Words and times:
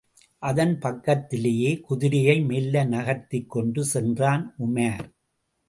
அதன் 0.43 0.79
பக்கத்திலேயே 0.79 1.79
குதிரையை 1.79 2.41
மெல்ல 2.41 2.83
நகர்த்திக் 2.85 3.49
கொண்டு 3.49 3.85
சென்றான் 3.85 4.55
உமார். 4.59 5.07